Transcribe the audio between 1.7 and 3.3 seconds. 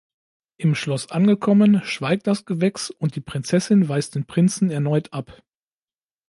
schweigt das Gewächs und die